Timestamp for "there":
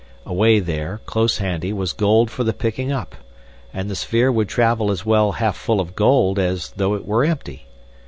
0.59-0.99